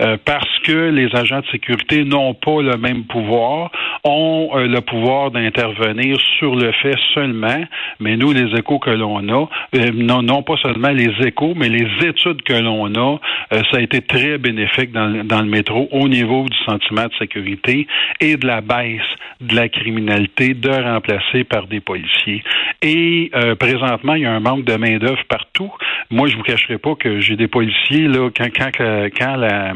euh, 0.00 0.16
parce 0.24 0.58
que 0.64 0.90
les 0.90 1.14
agents 1.14 1.40
de 1.40 1.46
sécurité 1.46 2.04
n'ont 2.04 2.34
pas 2.34 2.62
le 2.62 2.76
même 2.76 3.04
pouvoir, 3.04 3.70
ont 4.04 4.50
euh, 4.54 4.66
le 4.66 4.80
pouvoir 4.80 5.30
d'intervenir 5.30 6.18
sur 6.38 6.54
le 6.54 6.72
fait 6.72 6.96
seulement, 7.14 7.64
mais 8.00 8.16
nous, 8.16 8.32
les 8.32 8.54
échos 8.58 8.78
que 8.78 8.90
l'on 8.90 9.28
a, 9.28 9.48
euh, 9.76 9.90
non, 9.94 10.22
non 10.22 10.42
pas 10.42 10.56
seulement 10.62 10.90
les 10.90 11.12
échos, 11.26 11.54
mais 11.56 11.68
les 11.68 11.88
études 12.06 12.42
que 12.42 12.54
l'on 12.54 12.94
a, 12.94 13.18
ça 13.50 13.78
a 13.78 13.80
été 13.80 14.00
très 14.00 14.38
bénéfique 14.38 14.92
dans, 14.92 15.24
dans 15.24 15.40
le 15.40 15.48
métro 15.48 15.88
au 15.92 16.08
niveau 16.08 16.46
du 16.48 16.56
sentiment 16.64 17.06
de 17.06 17.14
sécurité 17.18 17.86
et 18.20 18.36
de 18.36 18.46
la 18.46 18.60
baisse 18.60 19.00
de 19.42 19.56
la 19.56 19.68
criminalité 19.68 20.54
de 20.54 20.70
remplacer 20.70 21.44
par 21.44 21.66
des 21.66 21.80
policiers. 21.80 22.42
Et 22.80 23.30
euh, 23.34 23.54
présentement, 23.54 24.14
il 24.14 24.22
y 24.22 24.26
a 24.26 24.32
un 24.32 24.40
manque 24.40 24.64
de 24.64 24.76
main-d'œuvre 24.76 25.21
partout. 25.24 25.72
Moi, 26.10 26.28
je 26.28 26.36
vous 26.36 26.42
cacherai 26.42 26.78
pas 26.78 26.94
que 26.94 27.20
j'ai 27.20 27.36
des 27.36 27.48
policiers, 27.48 28.08
là, 28.08 28.30
quand, 28.36 28.48
quand, 28.56 28.70
quand 28.76 29.36
la 29.36 29.74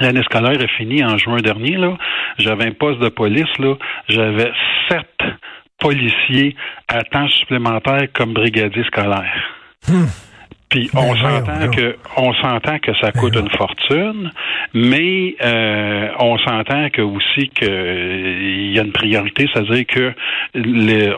L'année 0.00 0.22
scolaire 0.22 0.60
est 0.60 0.76
finie 0.78 1.04
en 1.04 1.18
juin 1.18 1.42
dernier, 1.42 1.76
là, 1.76 1.96
j'avais 2.38 2.66
un 2.66 2.72
poste 2.72 3.00
de 3.00 3.10
police, 3.10 3.58
là, 3.58 3.74
j'avais 4.08 4.50
sept 4.88 5.18
policiers 5.78 6.56
à 6.88 7.02
temps 7.02 7.28
supplémentaire 7.28 8.06
comme 8.14 8.32
brigadier 8.32 8.84
scolaire. 8.84 9.56
Hmm. 9.88 10.06
Puis 10.70 10.88
ben 10.94 11.00
on 11.00 11.16
s'entend 11.16 11.68
que 11.70 11.96
on 12.16 12.32
s'entend 12.34 12.78
que 12.78 12.92
ça 13.00 13.10
coûte 13.10 13.34
ben 13.34 13.42
une 13.42 13.50
fortune, 13.50 14.30
mais 14.72 15.34
euh, 15.42 16.10
on 16.20 16.38
s'entend 16.38 16.88
que 16.90 17.02
aussi 17.02 17.48
que 17.48 17.66
il 18.40 18.72
y 18.72 18.78
a 18.78 18.82
une 18.82 18.92
priorité, 18.92 19.48
c'est-à-dire 19.52 19.84
que 19.86 20.14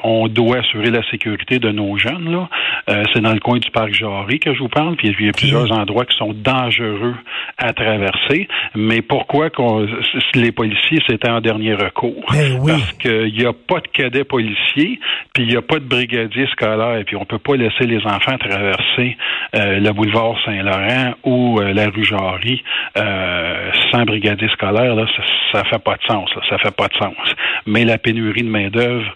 on 0.05 0.29
doit 0.29 0.61
assurer 0.61 0.91
la 0.91 1.03
sécurité 1.11 1.59
de 1.59 1.71
nos 1.71 1.99
jeunes. 1.99 2.33
Là, 2.33 2.49
euh, 2.89 3.05
c'est 3.13 3.21
dans 3.21 3.33
le 3.33 3.41
coin 3.41 3.59
du 3.59 3.71
parc 3.71 3.93
Jarry 3.93 4.41
que 4.41 4.55
je 4.55 4.59
vous 4.59 4.69
parle, 4.69 4.97
puis 4.97 5.15
il 5.19 5.27
y 5.27 5.29
a 5.29 5.33
plusieurs 5.33 5.71
endroits 5.73 6.05
qui 6.05 6.17
sont 6.17 6.33
dangereux 6.33 7.15
à 7.59 7.73
traverser. 7.73 8.49
Mais 8.75 9.03
pourquoi 9.03 9.51
qu'on, 9.51 9.87
les 10.35 10.53
policiers 10.53 10.99
c'était 11.09 11.31
en 11.31 11.41
dernier 11.41 11.75
recours? 11.75 12.25
Ben 12.33 12.59
Parce 12.67 12.93
qu'il 12.95 13.35
n'y 13.35 13.45
a 13.45 13.53
pas 13.53 13.81
de 13.81 13.89
cadet 13.89 14.25
policier, 14.25 14.99
puis 15.33 15.45
il 15.45 15.49
n'y 15.49 15.57
a 15.57 15.63
pas 15.63 15.79
de 15.79 15.85
brigadier 15.85 16.47
scolaire, 16.53 17.03
puis 17.07 17.17
on 17.17 17.25
peut 17.25 17.39
pas 17.39 17.57
laisser 17.57 17.87
les 17.87 18.05
enfants 18.05 18.37
traverser 18.39 19.17
euh, 19.55 19.79
le 19.79 19.93
boulevard 19.93 20.37
Saint-Laurent 20.45 21.15
ou 21.25 21.61
euh, 21.61 21.73
la 21.73 21.89
rue 21.89 22.05
Jarry 22.05 22.63
sans 22.95 24.05
brigadier 24.05 24.49
scolaire, 24.49 24.95
là, 24.95 25.07
ça, 25.17 25.23
ça 25.53 25.65
fait 25.65 25.79
pas 25.79 25.97
de 25.97 26.03
sens. 26.09 26.31
ça 26.49 26.59
fait 26.59 26.75
pas 26.75 26.89
de 26.89 26.95
sens. 26.95 27.35
Mais 27.67 27.85
la 27.85 27.99
pénurie 27.99 28.43
de 28.43 28.49
main 28.49 28.69
d'œuvre, 28.69 29.15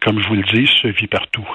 comme 0.00 0.20
je 0.20 0.28
vous 0.28 0.34
le 0.34 0.42
dis, 0.52 0.66
se 0.80 0.88
vit 0.88 1.06
partout. 1.06 1.46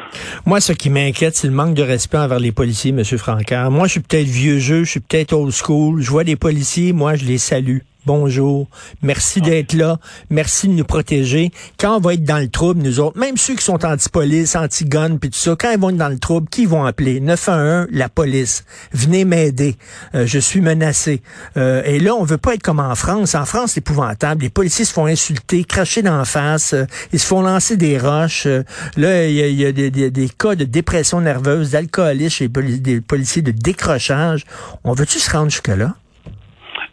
Moi, 0.45 0.59
ce 0.59 0.73
qui 0.73 0.89
m'inquiète, 0.89 1.26
c'est 1.35 1.47
le 1.47 1.53
manque 1.53 1.73
de 1.73 1.83
respect 1.83 2.17
envers 2.17 2.39
les 2.39 2.51
policiers, 2.51 2.91
M. 2.91 3.03
Francard. 3.03 3.71
Moi, 3.71 3.87
je 3.87 3.91
suis 3.91 3.99
peut-être 3.99 4.27
vieux 4.27 4.59
jeu, 4.59 4.83
je 4.83 4.91
suis 4.91 4.99
peut-être 4.99 5.33
old 5.33 5.53
school. 5.53 6.01
Je 6.01 6.09
vois 6.09 6.23
des 6.23 6.35
policiers, 6.35 6.93
moi, 6.93 7.15
je 7.15 7.25
les 7.25 7.37
salue 7.37 7.79
bonjour, 8.07 8.67
merci 9.01 9.41
d'être 9.41 9.73
là, 9.73 9.99
merci 10.29 10.69
de 10.69 10.73
nous 10.73 10.85
protéger. 10.85 11.51
Quand 11.77 11.97
on 11.97 11.99
va 11.99 12.13
être 12.13 12.23
dans 12.23 12.37
le 12.39 12.47
trouble, 12.47 12.81
nous 12.81 13.01
autres, 13.01 13.19
même 13.19 13.35
ceux 13.35 13.55
qui 13.55 13.63
sont 13.65 13.83
anti-police, 13.85 14.55
anti-gun, 14.55 15.17
puis 15.17 15.29
tout 15.29 15.37
ça, 15.37 15.57
quand 15.59 15.71
ils 15.71 15.77
vont 15.77 15.89
être 15.89 15.97
dans 15.97 16.07
le 16.07 16.17
trouble, 16.17 16.47
qui 16.47 16.65
vont 16.65 16.85
appeler? 16.85 17.19
911, 17.19 17.87
la 17.91 18.07
police. 18.07 18.63
Venez 18.93 19.25
m'aider. 19.25 19.75
Euh, 20.15 20.25
je 20.25 20.39
suis 20.39 20.61
menacé. 20.61 21.21
Euh, 21.57 21.83
et 21.83 21.99
là, 21.99 22.15
on 22.15 22.23
veut 22.23 22.37
pas 22.37 22.53
être 22.53 22.63
comme 22.63 22.79
en 22.79 22.95
France. 22.95 23.35
En 23.35 23.45
France, 23.45 23.71
c'est 23.73 23.79
épouvantable. 23.79 24.43
Les 24.43 24.49
policiers 24.49 24.85
se 24.85 24.93
font 24.93 25.05
insulter, 25.05 25.65
cracher 25.65 26.01
d'en 26.01 26.23
face, 26.23 26.73
euh, 26.73 26.85
ils 27.11 27.19
se 27.19 27.27
font 27.27 27.41
lancer 27.41 27.75
des 27.75 27.97
roches. 27.97 28.47
là, 28.95 29.27
il 29.27 29.35
y 29.35 29.65
a, 29.65 29.71
des, 29.73 30.29
cas 30.29 30.55
de 30.55 30.63
dépression 30.63 31.19
nerveuse, 31.19 31.71
d'alcoolisme 31.71 32.29
chez 32.29 32.49
les 32.85 33.01
policiers, 33.01 33.41
de 33.41 33.51
décrochage. 33.51 34.45
On 34.85 34.93
veut-tu 34.93 35.19
se 35.19 35.29
rendre 35.29 35.49
jusque-là? 35.49 35.93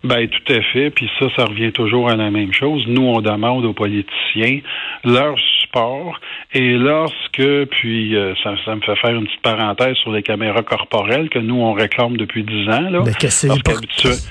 Ben 0.04 0.28
tout 0.28 0.52
à 0.52 0.61
fait. 0.61 0.90
Puis 0.90 1.11
ça, 1.18 1.26
ça 1.34 1.46
revient 1.46 1.73
toujours 1.73 2.11
à 2.11 2.16
la 2.16 2.30
même 2.30 2.52
chose. 2.52 2.84
Nous, 2.87 3.02
on 3.02 3.23
demande 3.23 3.64
aux 3.64 3.73
politiciens 3.73 4.61
leur 5.02 5.34
sport. 5.75 6.21
Et 6.52 6.75
lorsque, 6.75 7.66
puis 7.71 8.16
euh, 8.16 8.33
ça, 8.43 8.54
ça, 8.64 8.76
me 8.76 8.81
fait 8.81 8.95
faire 8.97 9.11
une 9.11 9.26
petite 9.26 9.40
parenthèse 9.43 9.97
sur 9.97 10.12
les 10.12 10.23
caméras 10.23 10.62
corporelles 10.62 11.28
que 11.28 11.38
nous, 11.38 11.57
on 11.57 11.73
réclame 11.73 12.16
depuis 12.16 12.45
dix 12.45 12.69
ans. 12.69 12.88
Là, 12.90 13.00
Mais 13.04 13.12
que 13.12 13.28
c'est 13.28 13.49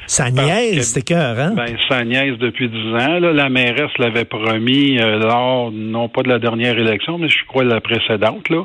Ça 0.07 0.31
niaise, 0.31 0.93
c'était 0.93 1.13
cœur, 1.13 1.38
hein? 1.39 1.53
Ben, 1.55 1.75
ça 1.89 2.03
niaise 2.03 2.38
depuis 2.38 2.69
dix 2.69 2.93
ans. 2.93 3.19
Là. 3.19 3.33
La 3.33 3.50
mairesse 3.50 3.91
l'avait 4.00 4.25
promis 4.25 5.00
euh, 5.00 5.19
lors, 5.19 5.71
non 5.71 6.07
pas 6.07 6.23
de 6.23 6.29
la 6.29 6.39
dernière 6.39 6.77
élection, 6.77 7.17
mais 7.17 7.27
je 7.27 7.43
crois 7.45 7.63
de 7.63 7.69
la 7.69 7.81
précédente. 7.81 8.50
Là. 8.50 8.63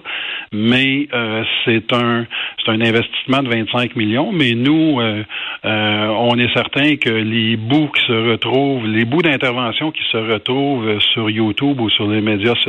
Mais 0.52 1.08
euh, 1.12 1.42
c'est 1.64 1.92
un 1.92 2.26
c'est 2.64 2.70
un 2.70 2.80
investissement 2.80 3.42
de 3.42 3.49
25 3.49 3.97
millions. 3.97 4.30
Mais 4.32 4.52
nous, 4.52 5.00
on 5.64 6.38
est 6.38 6.52
certain 6.54 6.97
que 6.97 7.11
les 7.11 7.56
bouts 7.56 7.88
qui 7.88 8.04
se 8.06 8.30
retrouvent, 8.30 8.87
les 8.87 9.04
bouts 9.04 9.23
d'intervention 9.23 9.90
qui 9.90 10.02
se 10.12 10.16
retrouvent 10.16 10.99
sur 11.12 11.30
YouTube 11.30 11.80
ou 11.80 11.88
sur 11.90 12.06
les 12.08 12.20
médias 12.20 12.54
sociaux, 12.56 12.67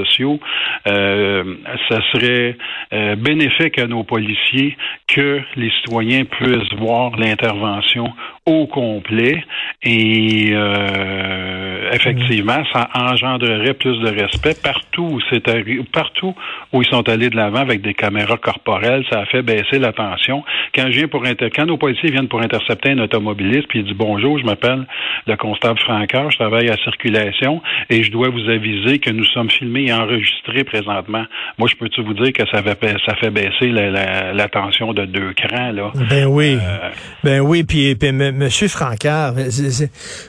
euh, 0.88 1.56
ça 1.90 2.00
serait 2.12 2.58
euh, 2.94 3.16
bénéfique 3.16 3.80
à 3.80 3.88
nos 3.88 4.04
policiers 4.04 4.78
que 5.08 5.42
les 5.56 5.72
citoyens 5.82 6.26
puissent 6.26 6.74
voir 6.78 7.16
l'intervention 7.18 8.14
au 8.46 8.68
complet 8.68 9.44
et 9.84 10.50
euh, 10.52 11.92
effectivement, 11.94 12.64
ça 12.74 12.90
engendrerait 12.96 13.74
plus 13.76 13.98
de 14.00 14.10
respect 14.10 14.56
partout 14.62 15.04
où 15.04 15.20
c'est 15.30 15.44
partout 15.92 16.36
où 16.74 16.82
ils 16.82 16.88
sont 16.88 17.08
allés 17.08 17.30
de 17.30 17.36
l'avant 17.36 17.60
avec 17.60 17.82
des 17.82 17.94
caméras 17.94 18.38
corporelles, 18.38 19.06
ça 19.12 19.20
a 19.20 19.26
fait 19.26 19.42
baisser 19.42 19.80
la 19.80 19.94
tension. 19.94 20.44
Quand 20.74 20.86
je 20.88 20.98
viens 20.98 21.08
pour 21.08 21.26
inter 21.26 21.50
quand 21.50 21.66
nos 21.66 21.78
policiers 21.78 22.12
viennent 22.12 22.28
pour 22.28 22.42
intercepter 22.42 22.92
un 22.92 23.00
automobiliste 23.00 23.68
puis 23.68 23.80
il 23.80 23.86
dit 23.86 23.94
bonjour, 23.96 24.40
je 24.40 24.46
m'appelle 24.46 24.86
le 25.28 25.36
constable 25.36 25.80
Francard, 25.80 26.32
je 26.32 26.38
travaille 26.38 26.70
à 26.70 26.78
circulation 26.78 27.62
et 27.90 28.04
je 28.04 28.12
dois 28.12 28.30
vous 28.30 28.50
aviser 28.50 29.00
que 29.00 29.12
nous 29.12 29.26
sommes 29.26 29.50
filmés 29.50 29.89
et 29.90 29.94
enregistrés 29.94 30.64
présentement. 30.64 31.26
Moi, 31.58 31.68
je 31.70 31.76
peux-tu 31.76 32.02
vous 32.02 32.14
dire 32.14 32.32
que 32.34 32.44
ça 32.52 32.64
fait, 32.64 32.96
ça 33.06 33.16
fait 33.16 33.30
baisser 33.30 33.68
la, 33.68 34.34
la, 34.34 34.48
tension 34.48 34.94
de 34.94 35.06
deux 35.06 35.34
crans 35.34 35.72
là? 35.72 35.92
Ben 36.10 36.26
oui, 36.26 36.58
euh, 36.62 36.90
ben 37.24 37.40
oui, 37.42 37.64
puis, 37.64 37.96
puis 37.96 38.12
Monsieur 38.12 38.68
Francard, 38.68 39.34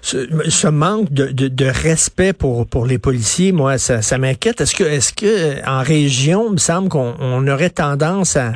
ce 0.02 0.66
manque 0.68 1.12
de, 1.12 1.66
respect 1.66 2.32
pour, 2.32 2.66
pour 2.66 2.86
les 2.86 2.98
policiers, 2.98 3.52
moi, 3.52 3.78
ça, 3.78 4.18
m'inquiète. 4.18 4.60
Est-ce 4.60 4.74
que, 4.74 4.84
est-ce 4.84 5.12
que 5.12 5.66
en 5.68 5.82
région, 5.82 6.46
il 6.48 6.52
me 6.54 6.58
semble 6.58 6.88
qu'on 6.88 7.48
aurait 7.48 7.70
tendance 7.70 8.36
à, 8.36 8.52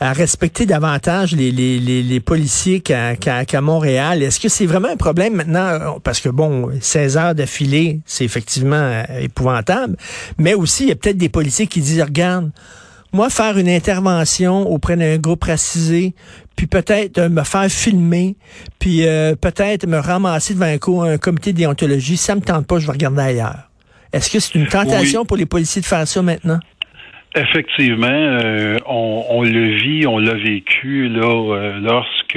respecter 0.00 0.64
davantage 0.64 1.36
les, 1.36 1.52
les, 1.52 2.20
policiers 2.20 2.80
qu'à 2.80 3.60
Montréal. 3.60 4.22
Est-ce 4.22 4.40
que 4.40 4.48
c'est 4.48 4.66
vraiment 4.66 4.88
un 4.88 4.96
problème 4.96 5.34
maintenant? 5.34 5.98
Parce 6.02 6.20
que, 6.20 6.30
bon, 6.30 6.70
16 6.80 7.16
heures 7.18 7.34
d'affilée, 7.34 8.00
c'est 8.06 8.24
effectivement 8.24 8.76
euh, 8.76 9.02
épouvantable. 9.20 9.96
Mais 10.38 10.54
aussi, 10.54 10.84
il 10.84 10.88
y 10.88 10.92
a 10.92 10.96
peut-être 10.96 11.18
des 11.18 11.28
policiers 11.28 11.66
qui 11.66 11.80
disent, 11.80 12.00
regarde, 12.02 12.50
moi, 13.12 13.28
faire 13.28 13.58
une 13.58 13.68
intervention 13.68 14.70
auprès 14.70 14.96
d'un 14.96 15.18
groupe 15.18 15.44
racisé, 15.44 16.14
puis 16.56 16.66
peut-être 16.66 17.18
euh, 17.18 17.28
me 17.28 17.42
faire 17.42 17.68
filmer, 17.68 18.36
puis 18.78 19.06
euh, 19.06 19.34
peut-être 19.34 19.86
me 19.86 19.98
ramasser 19.98 20.54
devant 20.54 21.02
un, 21.04 21.12
un 21.12 21.18
comité 21.18 21.52
déontologie, 21.52 22.16
ça 22.16 22.34
me 22.34 22.40
tente 22.40 22.66
pas, 22.66 22.78
je 22.78 22.86
vais 22.86 22.92
regarder 22.92 23.20
ailleurs. 23.20 23.70
Est-ce 24.12 24.30
que 24.30 24.40
c'est 24.40 24.54
une 24.54 24.66
tentation 24.66 25.24
pour 25.24 25.36
les 25.36 25.46
policiers 25.46 25.82
de 25.82 25.86
faire 25.86 26.06
ça 26.08 26.22
maintenant? 26.22 26.58
Effectivement, 27.36 28.08
euh, 28.08 28.78
on, 28.86 29.42
le 29.42 29.76
vit, 29.76 30.06
on 30.06 30.18
l'a 30.18 30.34
vécu 30.34 31.08
là 31.08 31.78
lorsque 31.80 32.34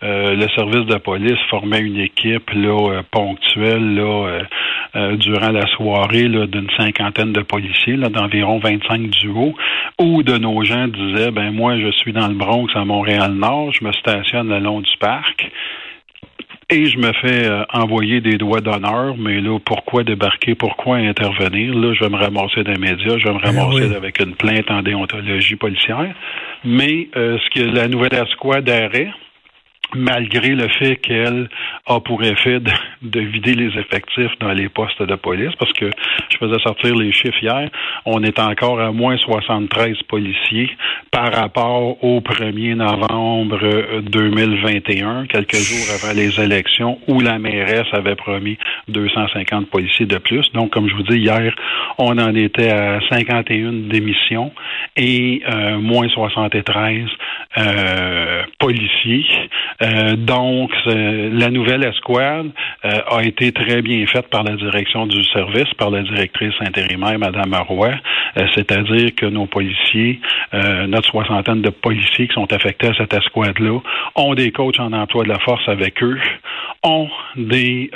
le 0.00 0.46
service 0.56 0.86
de 0.86 0.96
police 0.96 1.38
formait 1.50 1.80
une 1.80 1.98
équipe 1.98 2.50
là 2.50 3.02
ponctuelle 3.10 3.94
là 3.94 4.40
euh, 4.94 5.16
durant 5.16 5.52
la 5.52 5.66
soirée 5.68 6.28
d'une 6.28 6.68
cinquantaine 6.76 7.32
de 7.32 7.40
policiers, 7.40 7.96
d'environ 7.96 8.58
25 8.58 9.08
duos, 9.08 9.54
où 9.98 10.22
de 10.22 10.36
nos 10.36 10.62
gens 10.64 10.86
disaient, 10.86 11.30
ben 11.30 11.50
moi, 11.50 11.78
je 11.78 11.90
suis 11.92 12.12
dans 12.12 12.28
le 12.28 12.34
Bronx 12.34 12.68
à 12.74 12.84
Montréal-Nord, 12.84 13.72
je 13.72 13.86
me 13.86 13.92
stationne 13.92 14.50
le 14.50 14.58
long 14.58 14.82
du 14.82 14.96
parc. 15.00 15.50
Et 16.72 16.86
je 16.86 16.96
me 16.96 17.12
fais 17.12 17.46
euh, 17.46 17.64
envoyer 17.74 18.22
des 18.22 18.38
doigts 18.38 18.62
d'honneur, 18.62 19.14
mais 19.18 19.42
là, 19.42 19.58
pourquoi 19.62 20.04
débarquer, 20.04 20.54
pourquoi 20.54 20.96
intervenir? 20.96 21.74
Là, 21.74 21.92
je 21.92 22.02
vais 22.02 22.08
me 22.08 22.16
ramasser 22.16 22.64
des 22.64 22.76
médias, 22.76 23.18
je 23.18 23.24
vais 23.24 23.34
me 23.34 23.40
eh 23.42 23.46
ramasser 23.46 23.94
avec 23.94 24.18
une 24.20 24.34
plainte 24.34 24.70
en 24.70 24.80
déontologie 24.80 25.56
policière. 25.56 26.14
Mais 26.64 27.08
euh, 27.14 27.36
ce 27.44 27.50
que 27.50 27.66
la 27.66 27.88
nouvelle 27.88 28.14
escouade 28.14 28.64
d'arrêt, 28.64 29.10
malgré 29.94 30.54
le 30.54 30.68
fait 30.78 30.96
qu'elle 30.96 31.50
a 31.86 31.98
pour 32.00 32.22
effet 32.22 32.60
de, 32.60 33.20
vider 33.20 33.54
les 33.54 33.78
effectifs 33.78 34.30
dans 34.38 34.52
les 34.52 34.68
postes 34.68 35.02
de 35.02 35.14
police, 35.16 35.52
parce 35.58 35.72
que 35.72 35.90
je 36.30 36.36
faisais 36.38 36.58
sortir 36.60 36.94
les 36.94 37.10
chiffres 37.12 37.42
hier, 37.42 37.68
on 38.04 38.22
est 38.22 38.38
encore 38.38 38.80
à 38.80 38.92
moins 38.92 39.16
73 39.16 39.96
policiers 40.08 40.70
par 41.10 41.32
rapport 41.32 42.02
au 42.04 42.20
1er 42.20 42.74
novembre 42.74 44.00
2021, 44.02 45.26
quelques 45.26 45.56
jours 45.56 45.86
avant 45.94 46.14
les 46.14 46.40
élections, 46.40 46.98
où 47.08 47.20
la 47.20 47.38
mairesse 47.38 47.88
avait 47.92 48.14
promis 48.14 48.58
250 48.88 49.68
policiers 49.68 50.06
de 50.06 50.18
plus. 50.18 50.50
Donc, 50.52 50.70
comme 50.70 50.88
je 50.88 50.94
vous 50.94 51.02
dis, 51.02 51.18
hier, 51.18 51.52
on 51.98 52.16
en 52.18 52.34
était 52.34 52.70
à 52.70 53.00
51 53.10 53.72
démissions 53.88 54.52
et 54.96 55.42
euh, 55.48 55.78
moins 55.78 56.08
73 56.08 57.08
euh, 57.58 58.42
policiers. 58.58 59.26
Euh, 59.82 60.16
donc, 60.16 60.70
la 60.86 61.50
nouvelle 61.50 61.84
escouade 61.84 62.50
euh, 62.84 63.00
a 63.10 63.22
été 63.24 63.52
très 63.52 63.82
bien 63.82 64.06
faite 64.06 64.28
par 64.28 64.44
la 64.44 64.54
direction 64.54 65.06
du 65.06 65.22
service, 65.24 65.72
par 65.76 65.90
la 65.90 66.02
directrice 66.02 66.54
intérimaire, 66.60 67.18
Madame 67.18 67.54
Roy. 67.68 67.90
Euh, 68.36 68.46
c'est-à-dire 68.54 69.14
que 69.16 69.26
nos 69.26 69.46
policiers, 69.46 70.20
notre 70.88 71.10
soixantaine 71.10 71.62
de 71.62 71.70
policiers 71.70 72.28
qui 72.28 72.34
sont 72.34 72.52
affectés 72.52 72.88
à 72.88 72.94
cette 72.94 73.12
escouade-là, 73.14 73.80
ont 74.14 74.34
des 74.34 74.52
coachs 74.52 74.78
en 74.78 74.92
emploi 74.92 75.24
de 75.24 75.28
la 75.28 75.38
force 75.38 75.66
avec 75.68 76.02
eux, 76.02 76.18
ont 76.82 77.08
des 77.36 77.90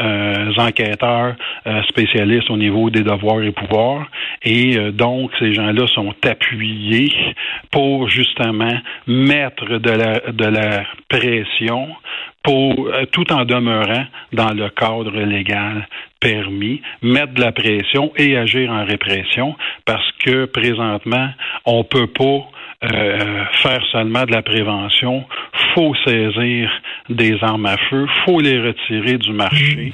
enquêteurs 0.56 1.34
spécialistes 1.88 2.50
au 2.50 2.56
niveau 2.56 2.90
des 2.90 3.02
devoirs 3.02 3.42
et 3.42 3.52
pouvoirs, 3.52 4.06
et 4.42 4.76
donc 4.92 5.32
ces 5.38 5.52
gens-là 5.52 5.86
sont 5.88 6.14
appuyés 6.24 7.12
pour 7.70 8.08
justement 8.08 8.78
mettre 9.06 9.45
de 9.50 10.44
la, 10.44 10.84
pression 11.08 11.88
pour, 12.42 12.88
euh, 12.88 13.04
tout 13.06 13.32
en 13.32 13.44
demeurant 13.44 14.06
dans 14.32 14.52
le 14.52 14.68
cadre 14.70 15.20
légal 15.20 15.88
permis, 16.20 16.80
mettre 17.02 17.34
de 17.34 17.40
la 17.40 17.52
pression 17.52 18.12
et 18.16 18.36
agir 18.36 18.70
en 18.70 18.84
répression 18.84 19.54
parce 19.84 20.10
que 20.24 20.46
présentement, 20.46 21.28
on 21.64 21.84
peut 21.84 22.06
pas 22.06 22.48
euh, 22.84 23.44
faire 23.62 23.82
seulement 23.90 24.24
de 24.24 24.32
la 24.32 24.42
prévention, 24.42 25.24
faut 25.74 25.94
saisir 26.04 26.70
des 27.08 27.36
armes 27.42 27.66
à 27.66 27.76
feu, 27.76 28.06
faut 28.24 28.40
les 28.40 28.60
retirer 28.60 29.18
du 29.18 29.32
marché. 29.32 29.92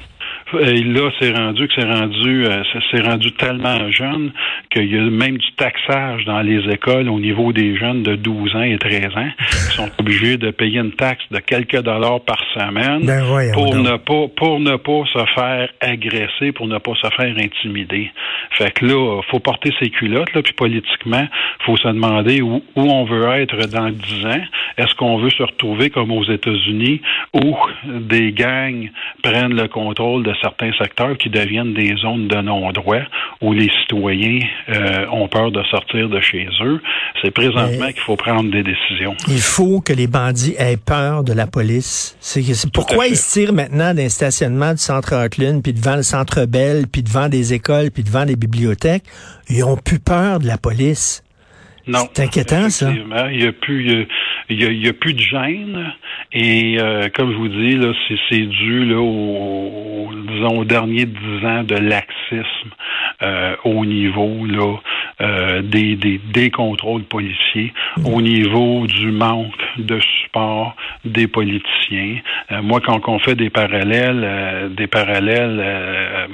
Mmh. 0.53 0.59
Et 0.67 0.83
là, 0.83 1.09
c'est 1.19 1.31
rendu 1.31 1.67
que 1.67 1.73
c'est 1.75 1.85
rendu, 1.85 2.45
euh, 2.45 2.63
c'est 2.91 3.01
rendu 3.01 3.31
tellement 3.33 3.89
jeune 3.91 4.31
qu'il 4.71 4.91
y 4.91 4.97
a 4.97 5.01
même 5.01 5.37
du 5.37 5.51
taxage 5.53 6.25
dans 6.25 6.41
les 6.41 6.71
écoles 6.71 7.09
au 7.09 7.19
niveau 7.19 7.53
des 7.53 7.75
jeunes 7.77 8.03
de 8.03 8.15
12 8.15 8.55
ans 8.55 8.61
et 8.61 8.77
13 8.77 9.05
ans 9.15 9.29
qui 9.49 9.75
sont 9.75 9.89
obligés 9.99 10.37
de 10.37 10.51
payer 10.51 10.79
une 10.79 10.93
taxe 10.93 11.23
de 11.31 11.39
quelques 11.39 11.81
dollars 11.81 12.21
par 12.21 12.39
semaine 12.53 13.05
ben 13.05 13.23
pour 13.53 13.75
ne 13.75 13.97
pas 13.97 14.27
pour 14.35 14.59
ne 14.59 14.75
pas 14.75 15.03
se 15.11 15.25
faire 15.35 15.69
agresser, 15.81 16.51
pour 16.51 16.67
ne 16.67 16.77
pas 16.77 16.93
se 16.95 17.07
faire 17.15 17.35
intimider. 17.37 18.11
Fait 18.51 18.71
que 18.71 18.85
là, 18.85 19.21
faut 19.29 19.39
porter 19.39 19.71
ses 19.79 19.89
culottes 19.89 20.33
là, 20.33 20.41
puis 20.41 20.53
politiquement, 20.53 21.27
faut 21.65 21.77
se 21.77 21.87
demander 21.87 22.41
où, 22.41 22.61
où 22.75 22.81
on 22.81 23.05
veut 23.05 23.27
être 23.41 23.67
dans 23.67 23.89
10 23.89 24.25
ans. 24.25 24.43
Est-ce 24.77 24.95
qu'on 24.95 25.17
veut 25.17 25.29
se 25.29 25.43
retrouver 25.43 25.89
comme 25.89 26.11
aux 26.11 26.23
États-Unis 26.23 27.01
où 27.33 27.55
des 27.85 28.31
gangs 28.31 28.89
prennent 29.21 29.55
le 29.55 29.67
contrôle 29.67 30.23
de 30.23 30.33
certains 30.43 30.71
secteurs 30.73 31.17
qui 31.17 31.29
deviennent 31.29 31.73
des 31.73 31.95
zones 31.95 32.27
de 32.27 32.35
non-droit 32.41 33.03
où 33.41 33.53
les 33.53 33.69
citoyens 33.81 34.39
euh, 34.69 35.05
ont 35.11 35.27
peur 35.27 35.51
de 35.51 35.63
sortir 35.63 36.09
de 36.09 36.19
chez 36.19 36.47
eux. 36.61 36.81
C'est 37.21 37.31
présentement 37.31 37.87
qu'il 37.87 38.01
faut 38.01 38.17
prendre 38.17 38.51
des 38.51 38.63
décisions. 38.63 39.15
Il 39.27 39.39
faut 39.39 39.79
que 39.79 39.93
les 39.93 40.07
bandits 40.07 40.55
aient 40.59 40.77
peur 40.77 41.23
de 41.23 41.33
la 41.33 41.47
police. 41.47 42.17
C'est 42.19 42.43
pourquoi 42.71 43.07
ils 43.07 43.17
se 43.17 43.31
tirent 43.39 43.53
maintenant 43.53 43.93
d'un 43.93 44.09
stationnement 44.09 44.71
du 44.71 44.79
centre 44.79 45.13
Heartland, 45.13 45.61
puis 45.63 45.73
devant 45.73 45.95
le 45.95 46.03
centre 46.03 46.45
Bell, 46.45 46.85
puis 46.91 47.03
devant 47.03 47.29
des 47.29 47.53
écoles, 47.53 47.91
puis 47.91 48.03
devant 48.03 48.25
des 48.25 48.35
bibliothèques. 48.35 49.03
Ils 49.49 49.63
ont 49.63 49.77
plus 49.77 49.99
peur 49.99 50.39
de 50.39 50.47
la 50.47 50.57
police. 50.57 51.23
Non. 51.85 52.07
C'est 52.13 52.23
inquiétant, 52.23 52.69
ça. 52.69 52.91
Il 52.91 53.37
n'y 53.37 53.45
a 53.45 53.51
plus, 53.51 54.07
il 54.49 54.83
y 54.83 54.87
a, 54.87 54.93
plus 54.93 55.13
de 55.13 55.19
gêne. 55.19 55.93
Et 56.31 56.77
euh, 56.79 57.09
comme 57.13 57.31
je 57.31 57.37
vous 57.37 57.47
dis, 57.47 57.75
là, 57.75 57.93
c'est, 58.29 58.41
dû 58.41 58.85
là, 58.85 58.99
au, 58.99 60.09
disons, 60.27 60.59
aux 60.59 60.65
derniers 60.65 61.05
dix 61.05 61.45
ans 61.45 61.63
de 61.63 61.75
laxisme 61.75 62.69
euh, 63.21 63.55
au 63.63 63.85
niveau 63.85 64.45
là, 64.45 64.75
euh, 65.21 65.61
des, 65.61 65.95
des, 65.95 66.19
des, 66.31 66.49
contrôles 66.49 67.03
policiers, 67.03 67.73
au 68.05 68.21
niveau 68.21 68.85
du 68.87 69.11
manque 69.11 69.53
de 69.77 69.99
support 69.99 70.75
des 71.05 71.27
politiciens. 71.27 72.17
moi, 72.61 72.79
quand 72.81 72.99
on 73.07 73.19
fait 73.19 73.35
des 73.35 73.49
parallèles, 73.49 74.71
des 74.75 74.87
parallèles 74.87 76.29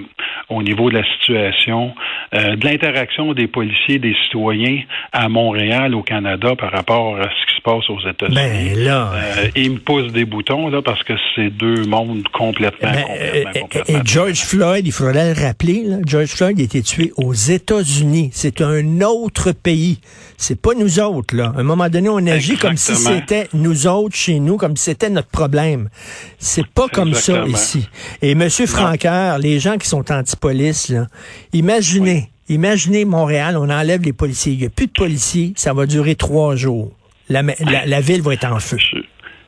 au 0.49 0.63
niveau 0.63 0.89
de 0.89 0.97
la 0.97 1.03
situation, 1.03 1.93
euh, 2.33 2.55
de 2.55 2.65
l'interaction 2.65 3.33
des 3.33 3.47
policiers 3.47 3.99
des 3.99 4.15
citoyens 4.23 4.81
à 5.11 5.29
Montréal, 5.29 5.93
au 5.93 6.01
Canada, 6.01 6.55
par 6.55 6.71
rapport 6.71 7.17
à 7.17 7.23
ce 7.23 7.53
qui 7.53 7.58
se 7.59 7.63
passe 7.63 7.89
aux 7.89 7.99
États-Unis. 7.99 8.35
Ben 8.35 8.77
là, 8.83 9.11
euh, 9.13 9.47
il 9.55 9.71
me 9.71 9.79
pousse 9.79 10.11
des 10.11 10.25
boutons 10.25 10.69
là 10.69 10.81
parce 10.81 11.03
que 11.03 11.13
c'est 11.35 11.49
deux 11.49 11.83
mondes 11.85 12.23
complètement, 12.33 12.91
ben, 12.91 13.03
complètement, 13.03 13.51
euh, 13.55 13.59
complètement 13.61 13.99
et 13.99 14.01
George 14.05 14.39
Floyd, 14.39 14.85
il 14.85 14.91
faudrait 14.91 15.33
le 15.33 15.41
rappeler, 15.41 15.83
là, 15.85 15.97
George 16.05 16.29
Floyd 16.29 16.59
a 16.59 16.63
été 16.63 16.81
tué 16.81 17.11
aux 17.17 17.33
États-Unis. 17.33 18.29
C'est 18.33 18.61
un 18.61 19.01
autre 19.01 19.51
pays. 19.51 19.99
C'est 20.37 20.59
pas 20.59 20.73
nous 20.73 20.99
autres, 20.99 21.35
là. 21.35 21.53
À 21.55 21.59
un 21.59 21.63
moment 21.63 21.89
donné, 21.89 22.09
on 22.09 22.25
agit 22.27 22.57
comme 22.57 22.77
si 22.77 22.95
c'était 22.95 23.47
nous 23.53 23.87
autres 23.87 24.15
chez 24.15 24.39
nous, 24.39 24.57
comme 24.57 24.77
si 24.77 24.85
c'était 24.85 25.09
notre 25.09 25.29
problème. 25.29 25.89
C'est 26.37 26.67
pas 26.67 26.87
comme 26.87 27.13
ça 27.13 27.45
ici. 27.47 27.87
Et 28.21 28.35
Monsieur 28.35 28.65
Franqueur, 28.65 29.37
les 29.39 29.59
gens 29.59 29.77
qui 29.77 29.87
sont 29.87 30.11
anti-police, 30.11 30.89
là, 30.89 31.07
imaginez, 31.53 32.29
imaginez 32.47 33.05
Montréal, 33.05 33.57
on 33.57 33.69
enlève 33.69 34.01
les 34.03 34.13
policiers. 34.13 34.53
Il 34.53 34.59
n'y 34.59 34.65
a 34.65 34.69
plus 34.69 34.87
de 34.87 34.91
policiers, 34.91 35.53
ça 35.55 35.73
va 35.73 35.85
durer 35.85 36.15
trois 36.15 36.55
jours. 36.55 36.91
La, 37.29 37.41
la, 37.41 37.86
la 37.86 38.01
ville 38.01 38.21
va 38.21 38.33
être 38.33 38.45
en 38.51 38.59
feu. 38.59 38.77
Je, 38.79 38.98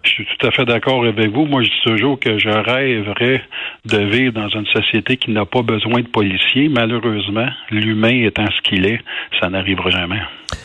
je 0.04 0.10
suis 0.10 0.26
tout 0.26 0.48
à 0.48 0.52
fait 0.52 0.66
d'accord 0.66 1.06
avec 1.06 1.32
vous. 1.32 1.46
Moi, 1.46 1.64
je 1.64 1.70
dis 1.70 1.82
toujours 1.84 2.20
que 2.20 2.40
je 2.40 2.50
rêverais 2.50 3.44
de 3.86 3.98
vivre 3.98 4.34
dans 4.34 4.50
une 4.50 4.66
société 4.68 5.18
qui 5.18 5.32
n'a 5.32 5.46
pas 5.46 5.62
besoin 5.62 6.02
de 6.02 6.08
policiers. 6.08 6.70
Malheureusement, 6.70 7.48
l'humain 7.70 8.26
étant 8.26 8.46
ce 8.48 8.62
qu'il 8.68 8.86
est, 8.86 9.00
ça 9.40 9.50
n'arrivera 9.50 9.90
jamais. 9.92 10.20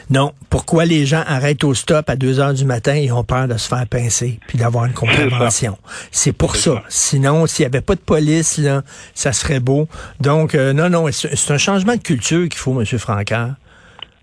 Non. 0.09 0.33
Pourquoi 0.49 0.85
les 0.87 1.05
gens 1.05 1.23
arrêtent 1.27 1.65
au 1.65 1.75
stop 1.75 2.09
à 2.09 2.17
2 2.17 2.41
heures 2.41 2.55
du 2.55 2.65
matin 2.65 2.95
et 2.95 3.13
ont 3.13 3.25
peur 3.25 3.47
de 3.47 3.57
se 3.59 3.69
faire 3.69 3.87
pincer 3.87 4.41
puis 4.49 4.59
d'avoir 4.59 4.87
une 4.87 4.93
contravention? 4.95 5.77
C'est 6.11 6.37
pour 6.37 6.57
ça. 6.57 6.77
ça. 6.77 6.83
Sinon, 6.89 7.47
s'il 7.47 7.65
n'y 7.65 7.67
avait 7.67 7.85
pas 7.85 7.95
de 7.95 8.01
police, 8.01 8.57
là, 8.59 8.83
ça 9.15 9.33
serait 9.33 9.61
beau. 9.61 9.87
Donc, 10.21 10.55
euh, 10.55 10.73
non, 10.73 10.89
non, 10.89 11.07
c'est 11.13 11.51
un 11.53 11.59
changement 11.59 11.97
de 11.97 12.03
culture 12.03 12.49
qu'il 12.49 12.59
faut, 12.59 12.81
M. 12.81 12.87
Francaire. 12.99 13.55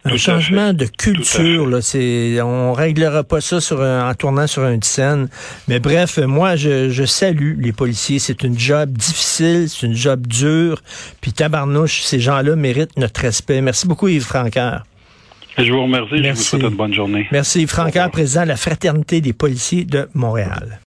Un 0.05 0.09
Tout 0.09 0.17
changement 0.17 0.73
de 0.73 0.85
culture, 0.85 1.65
là, 1.65 1.81
c'est, 1.81 2.41
on 2.41 2.73
réglera 2.73 3.23
pas 3.23 3.39
ça 3.39 3.61
sur 3.61 3.81
un- 3.81 4.09
en 4.09 4.13
tournant 4.13 4.47
sur 4.47 4.65
une 4.67 4.83
scène. 4.83 5.29
Mais 5.69 5.79
bref, 5.79 6.17
moi, 6.17 6.57
je, 6.57 6.89
je 6.89 7.05
salue 7.05 7.57
les 7.61 7.71
policiers. 7.71 8.19
C'est 8.19 8.43
une 8.43 8.59
job 8.59 8.91
difficile, 8.91 9.69
c'est 9.69 9.85
une 9.87 9.95
job 9.95 10.27
dure. 10.27 10.81
Puis 11.21 11.31
tabarnouche, 11.31 12.01
ces 12.01 12.19
gens-là 12.19 12.57
méritent 12.57 12.97
notre 12.97 13.21
respect. 13.21 13.61
Merci 13.61 13.87
beaucoup, 13.87 14.09
Yves 14.09 14.25
Francaire. 14.25 14.83
Je 15.57 15.71
vous 15.71 15.83
remercie. 15.83 16.09
Je 16.11 16.15
vous 16.17 16.21
Merci. 16.23 16.43
souhaite 16.43 16.63
une 16.63 16.69
bonne 16.69 16.93
journée. 16.93 17.27
Merci. 17.31 17.65
Francaire, 17.67 18.11
président 18.11 18.41
de 18.43 18.47
la 18.49 18.57
Fraternité 18.57 19.21
des 19.21 19.33
policiers 19.33 19.85
de 19.85 20.09
Montréal. 20.15 20.81